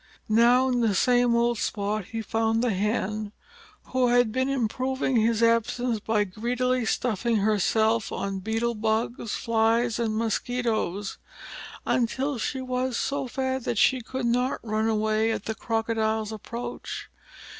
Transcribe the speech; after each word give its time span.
Now 0.29 0.67
in 0.67 0.81
the 0.81 0.95
same 0.95 1.35
old 1.35 1.59
spot 1.59 2.05
he 2.05 2.23
found 2.23 2.63
the 2.63 2.71
Hen, 2.71 3.31
who 3.89 4.07
had 4.07 4.31
been 4.31 4.49
improving 4.49 5.17
his 5.17 5.43
absence 5.43 5.99
by 5.99 6.23
greedily 6.23 6.85
stuffing 6.85 7.35
herself 7.35 8.11
on 8.11 8.39
beetle 8.39 8.73
bugs, 8.73 9.35
flies, 9.35 9.99
and 9.99 10.17
mosquitoes 10.17 11.19
until 11.85 12.39
she 12.39 12.61
was 12.61 12.97
so 12.97 13.27
fat 13.27 13.65
that 13.65 13.77
she 13.77 14.01
could 14.01 14.25
not 14.25 14.59
run 14.63 14.89
away 14.89 15.31
at 15.31 15.45
the 15.45 15.53
Crocodile's 15.53 16.31
approach. 16.31 17.07